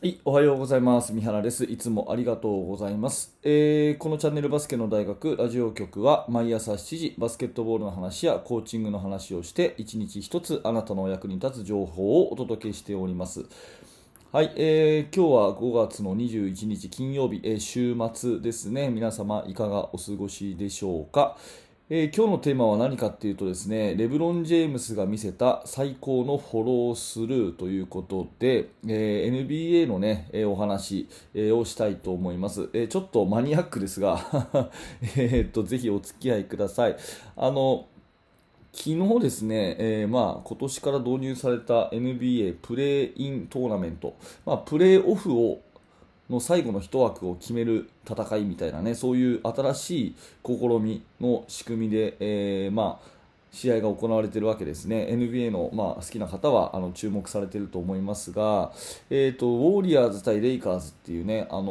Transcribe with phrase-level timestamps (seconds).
[0.00, 1.12] はい、おはようございます。
[1.12, 1.64] 三原です。
[1.64, 3.36] いつもありがとうございます。
[3.42, 13.46] えーこのチャンネルバスケの大学ラジオ局は毎朝7時バスケットボールの話やコーチングの話をして一日一つあなたのお役に立つ情報をお届けしております。
[14.30, 18.90] はい、えー今日は5月の21日金曜日、えー週末ですね。
[18.90, 21.36] 皆様いかがお過ごしでしょうか？
[21.90, 32.68] えー今日のテーマは何かっていうとですね、レブロン・ジェームスが見せた最高のフォロースルーということで、えー NBA のね、えーお話、えーをしたいと思います。
[32.74, 34.20] えーちょっとマニアックですが、
[35.16, 36.96] えっと、ぜひお付き合いください。
[37.36, 37.86] あの、
[38.72, 45.60] 昨日ですね、えーまあ、今年から導入された NBA プレーイントーナメント、まあ、プレーオフを
[46.30, 53.18] の最後の一枠を決める戦いみたいなね、そういう新しい試みの仕組みで、えーまあ、
[53.50, 55.06] 試合が行われているわけですね。
[55.10, 58.72] NBA の、まあ、好きな方はあの注目されていると思いますが、
[59.10, 61.64] えーと、ウォーリアーズ対レイカーズっていうね、あのー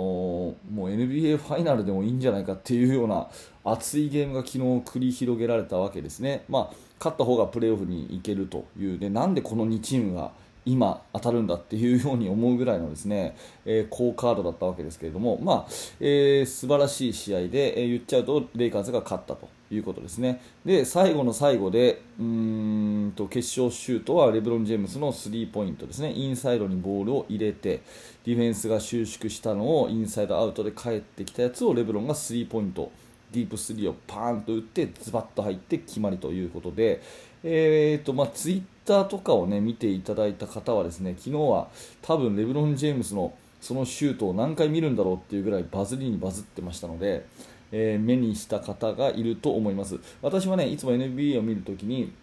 [0.71, 3.27] もう NBA ファイナルでもいいんじゃないかっていうような
[3.63, 6.43] 熱いゲームが昨日繰り広げられたわけですね。
[6.49, 10.31] まあ、勝った方がプレーオフに行けるという、でなんでこの2チームが
[10.67, 20.41] 今当たるんだっていうように思うぐらいのですね、えー好カードだったわけですけれども、まあえー素晴らしい試合で、えー言っちゃうとレイカーズが勝ったということですね。
[20.65, 27.81] で最後の最後でうんと決勝シュートはレブロン・ジェームスのスリーポイントですね、インサイドにボールを入れて
[28.25, 32.91] ディフェンスが収縮したのをインサイドアウトで帰ってきたやつをレブロンがスリーポイント
[33.31, 37.01] ディープスリーをパーンと打ってズバッと入って決まりということで、
[37.43, 41.67] えーとまあ、ツイッターとかを、ね、見ていただいた方はですね昨日は
[42.01, 47.25] 多分レブロン・ジェームスのそのシュートを何回見るんだろうっていうぐらいバズりにバズってましたので、
[47.71, 49.99] えー目にした方がいると思います。
[50.21, 52.13] 私はねいつも NBA を見るときに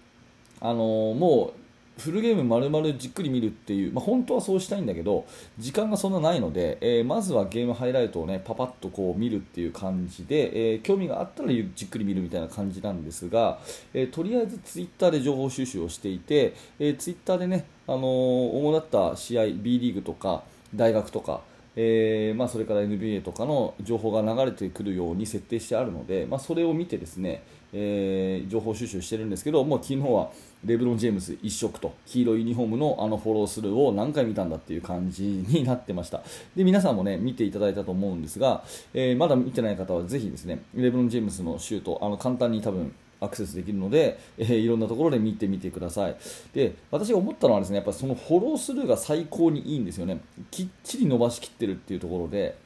[0.61, 1.64] あのーもう
[1.98, 5.27] フルゲーム丸々じっくり見るっていう、まあ、本当はそうしたいんだけど
[5.59, 13.58] 時間がそんなないので、えーまずはゲームハイライトをねパパッとこう見るっていう感じで、えー興味があったらじっくり見るみたいな感じなんですが、
[13.92, 20.42] えーとりあえずツイッターで情報収集をしていて、えーツイッターでね、あの主だった試合 B リーグとか
[20.74, 21.42] 大学とか
[21.77, 27.42] えーまあ、それから NBA とかの情報が流れてくるように設定してあるので、まあ、それを見てですね、
[27.73, 30.30] えー情報収集してるんですけど、もう昨日は
[30.64, 36.23] レブロン・ジェームス一色と黄色いユニフォームのあのフォロースルーを何回見たんだっていう感じになってました。
[36.55, 38.62] で皆さんもね見ていただいたと思うんですが、
[38.92, 42.92] えーまだ見てない方はぜひですねレブロン・ジェームスのシュートあの簡単に多分
[43.24, 46.17] アクセスできるので、えーいろんなところで見てみてください。
[46.52, 50.20] で私が思ったのはですねやっぱそのフォロースルーが最高にいいんですよね。
[50.51, 52.57] きっちり伸ばしきってるっていうところで、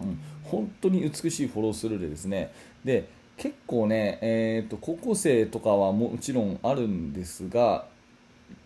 [0.00, 2.52] うん、本当に美しいフォロースルーでですね。
[2.84, 7.86] で結構ね、えー、と高校生とかはもちろんあるんですが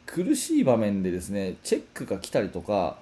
[0.06, 2.96] 苦しい場面でですねチェックが来たりとか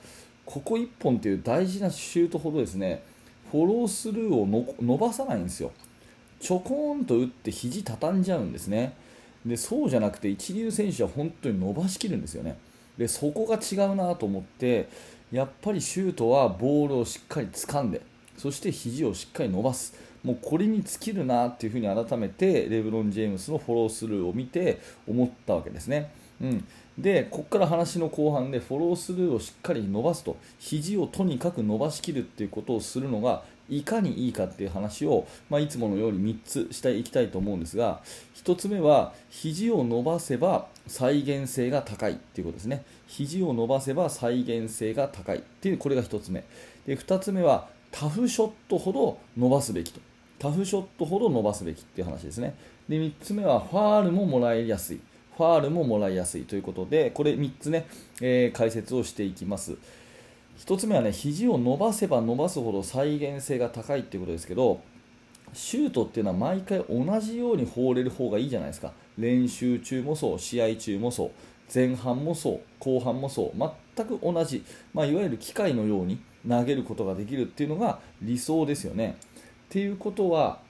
[0.45, 3.05] ここ1本という大事なシュートほどですね
[3.53, 5.73] フォロースルーを伸ばさないんですよ。
[6.41, 8.95] ちょこんと打って肘畳んじゃうんですね。
[9.45, 12.57] でそうじゃなくて一流選手は本当に伸ばしきるんですよね。
[12.99, 14.89] でそこが違うなと思って
[15.33, 18.03] やっぱりシュートはボールをしっかり掴んで
[18.37, 19.95] そして肘をしっかり伸ばす。
[20.23, 26.11] もうこれに尽きるなっていうふうに改めてレブロン・ジェームスのフォロースルーを見て思ったわけですね。
[26.43, 26.65] うん、
[26.99, 30.37] でここから話の後半でフォロースルーをしっかり伸ばすと。
[30.59, 38.01] 肘をとにかく伸ばしきるっていうことをするのがいかにいいかっていう話を、まあ、いつものように3つしていきたいと思うんですが
[38.45, 42.85] 1つ目は肘を伸ばせば再現性が高いっていうことですね。
[43.07, 46.45] 肘を伸ばせば再現性が高いっていうこれが1つ目。
[46.87, 50.01] で2つ目はタフショットほど伸ばすべきと。
[50.39, 52.55] タフショットほど伸ばすべきっていう話ですね。
[52.89, 55.01] で3つ目はファールももらいやすい。
[55.37, 57.87] ファールももらいやすいということでこれ3つね、
[58.21, 59.77] えー解説をしていきます。
[60.61, 64.81] 1つ目はね肘を伸ばせば伸ばすほど再現性が高いっていうことですけど
[65.55, 68.93] シュートっていうのは毎回同じように放れる方がいいじゃないですか。
[69.19, 71.31] 練習中もそう試合中もそう
[71.75, 74.65] 前半もそう後半もそう全く同じ、
[74.95, 79.17] まあ、いわゆる機械のように投げることができるっていうのが理想ですよね。
[79.21, 79.33] っ
[79.71, 80.61] ていうことは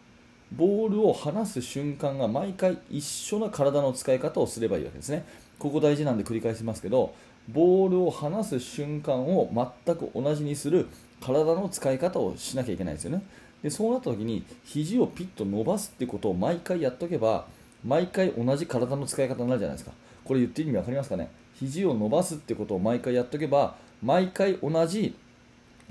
[0.53, 5.27] ボールを離す瞬間が毎回一緒な体の使い方をすればいいわけですね。
[5.59, 7.15] ここ大事なんで繰り返しますけど
[7.49, 9.51] ボールを離す瞬間を
[9.85, 10.87] 全く同じにする
[11.21, 13.23] 体の使い方をしなきゃいけないですよね。
[13.63, 17.47] でそうなった時に肘をピッと伸ばすってことを毎回やっとけば
[17.85, 19.93] 毎回同じ体の使い方になるじゃないですか。
[20.25, 21.31] これ言ってる意味分かりますかね？
[21.59, 25.15] 肘を伸ばすってことを毎回やっとけば毎回同じ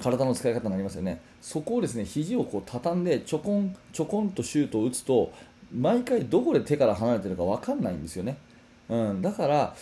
[0.02, 1.22] 体の使い方になりますよね。
[1.42, 5.32] そこをですね肘をこう畳んでちょこんちょこんとシュートを打つと
[5.72, 8.38] 毎回どこで手から離れてるか分かんないんですよね、
[8.90, 9.76] うん、だから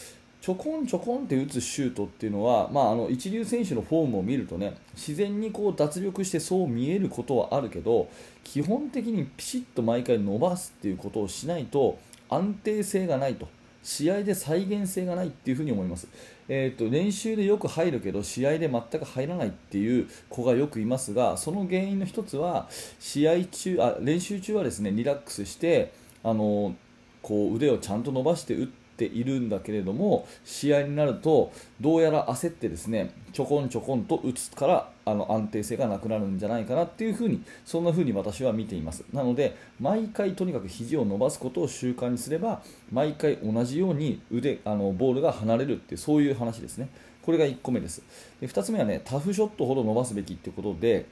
[0.48, 8.08] ちょこんちょこんって打つシュートっていうのは、まあ、あの一流選手のフォームを見るとね自然にこう脱力してそう見えることはあるけど
[8.46, 12.00] 基本的にピシッと毎回伸ばすっていうことをしないと
[12.30, 13.50] 安定性がないと
[13.84, 16.08] 試合で再現性がないっていうふに思います、
[16.48, 25.92] えーと、練習でよく入るけど試合で全く入らないっていう子がよくいますがその原因の一つは試合中あ練習中はですねリラックスして
[26.24, 26.74] あの
[27.22, 39.06] こう腕をちゃんと伸ばして打ってているんだけれども試合になるとどうやら焦ってですねちょこんちょこんと打つからあの安定性がなくなるんじゃないかなっていうふうにそんな風に私は見ています。
[39.14, 42.62] なので毎回とにかく肘を伸ばすことを習慣にすれば
[42.92, 46.90] 毎回同じように腕あのボールが離れるってうそういう話ですね。
[47.22, 48.02] これが1個目です。
[48.42, 51.06] で2つ目はねタフショットほど伸ばすべきってことで、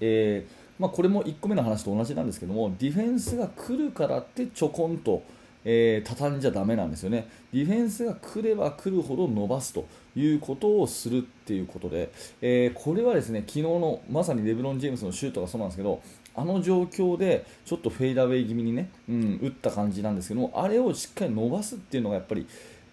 [0.00, 5.22] えーまあ、これも1個目の話と同じなんですけどもディフェンスが来るからってちょこんと
[5.64, 9.86] えー、畳んじゃだめなんですよね、ディフェンスが来れば来るほど伸ばすと
[10.16, 12.10] いうことをするっていうことで、
[12.40, 16.02] えー、これはですね昨日のまさにレブロン・ジェームスのシュートがそうなんですけど、
[16.34, 22.46] あの状況でちょっとフェイダーウェイ気味にね、うん、打った感じなんですけども、あれをしっかり伸ばすっていうのがやっぱり、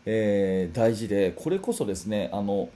[0.06, 2.69] えー、大事で、これこそですねあの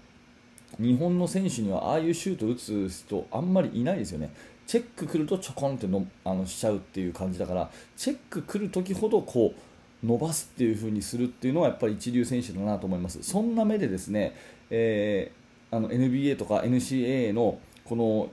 [0.80, 4.32] 日本の選手にはああいうシュートを打つ人あんまりいないですよね。
[4.68, 9.62] チェック来るとちょこんってのあのしちゃうっていう感じだからチェック来るときほどこう
[10.03, 13.21] 伸ばすっていう風にするっていうのはやっぱり一流選手だなと思います。
[13.24, 14.36] そんな目でですね、
[14.69, 18.30] えー、あの NBA とか NCAA のこの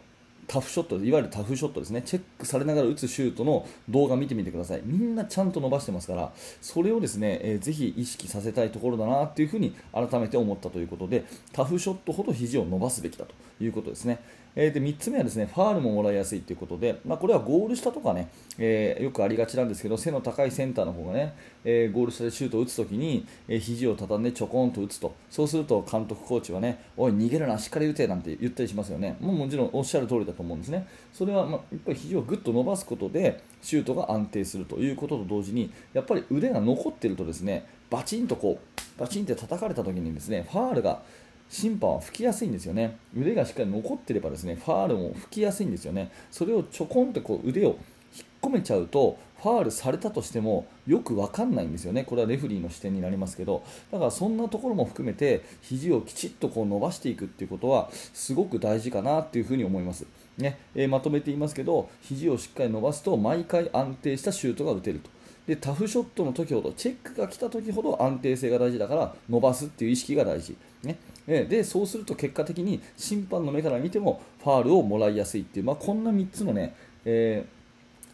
[0.48, 4.82] タフショット、いわゆるタフショットですね、チェックされながら打つシュートの動画見てみてください。
[4.82, 6.32] みんなちゃんと伸ばしてますから、
[6.62, 14.20] それをですね、えー、ぜひ意識させたいところだなというふうに改めて思ったということで、タフショットほど肘を伸ばすべきだということですね。
[14.60, 18.28] えー、で3つ目はですねファールももらいやすいということで、まあ、これはゴール下とかね、
[18.58, 21.34] えー、よくありがちなんですけど背の高いセンターの方がね、
[21.64, 25.14] えー、ゴール下でシュートを打つときに、えー、肘を畳んでちょこんと打つと。
[25.30, 41.02] そうすると監督、コーチはねおい、逃げるな、しっかり打てなんて言ったりしますよね、もうもちろんおっしゃる通りだと思うんですね、それは、まあ、やっぱり肘をぐっと伸ばすことでシュートが安定するということと同時にやっぱり腕が残っているとですねバチンとこうバチンって叩かれたときにですねファールが
[41.48, 42.98] 審判は吹きやすいんですよね。
[43.16, 46.10] 腕がしっかり残っていればですねファールも吹きやすいんですよね。
[46.30, 47.78] それをちょこんとこう腕を
[48.16, 53.62] 引っ込めちゃうとファールされたとしてもよく分かんないんですよね、これはレフリーの視点になりますけど、
[53.92, 60.06] だからそんなところも含めて肘をきちっとこう伸ばしていくっていうことはすごく大事かなっていうふに思います。
[60.38, 60.58] ね。
[60.74, 65.10] えー、まとめて言いますけど、肘をしっかり伸ばすと毎回安定したシュートが打てると。
[65.46, 70.98] でタフショットの時ほどチェックが来た時ほど安定性が大事だから伸ばすっていう意識が大事、ね、
[71.28, 77.44] でそうすると結果的に審判の目から見てもファールをもらいやすいっていう、まあ、こんな3つのね、え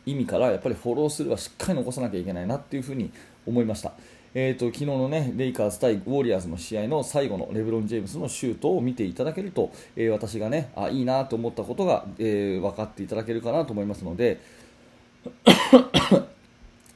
[0.05, 3.13] ー、意味からやっぱりフォロースルーはしっかり残さなきゃいけないなっていうふに
[3.47, 3.93] 思いました。
[4.37, 14.41] えーと、昨日の、ね、レイカーズ対ウォリアーズの試合の最後のレブロン・ジェームズのシュートを見ていただけると、えー、私が、ね、あいいなと思ったことが、えー、分かっていただけるかなと思いますので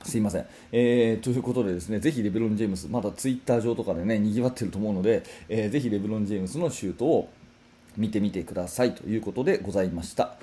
[0.09, 7.29] すいません、えー、ということでですねぜひレブロン・ジェームスまだツイッター上とかでね賑わってると思うので、えー、ぜひレブロン・ジェームスのシュートを
[7.97, 10.37] 見てみてくださいということでございました。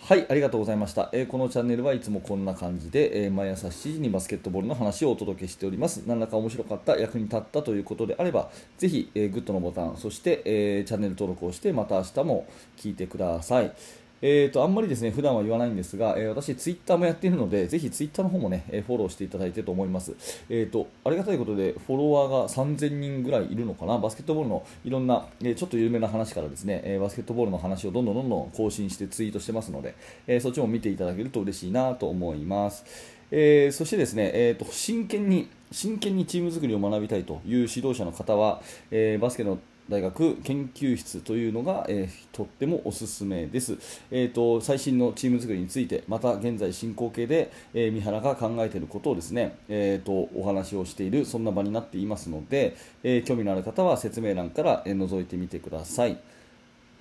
[0.00, 1.10] はい、ありがとうございました。
[1.12, 6.04] えー、このチャンネルはいつもこんな感じで、えー、毎朝7時にバスケットボールの話をお届けしております。
[6.06, 8.48] 何らか面白かった、役に立ったということであれば、
[8.78, 12.46] ぜひ、えー、グッドのボタン、そして、えチャンネル登録をして、また明日も
[12.78, 13.72] 聞いてください。
[14.20, 20.14] えーと、あんまりですね普段は言わないんですが、えー、私、ツイッターもやっているのでぜひツイッターの方もねえフォローしていただいてと思います、
[20.48, 23.98] えーと、ありがたいことでフォロワーが3000人ぐらいいるのかな？
[23.98, 29.94] バスケットボールのいろんな、えー、ちょっと有名な話からですね、え、バスケットボールの話をどんどんどんどん更新してツイートしてますので、
[30.26, 32.84] えそっちも見ていただけると嬉しいなと思います、
[33.30, 39.58] えそしてですね、えーと真剣に真剣にチーム作りを学びたいという指導者の方は、えバスケの
[39.88, 43.78] 大学研究室というのが、えー、とってもおすすめです、
[44.10, 56.18] えーと、最新のチーム作りについてまた現在進行形で、えー、三原が考えていることをですね、えーと、お話をしているそんな場になっていますので、えー、興味のある方は説明欄から、え覗いてみてください。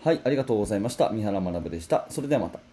[0.03, 1.09] はいありがとうございました。
[1.09, 2.05] 三原学でした。
[2.09, 2.66] それではまた。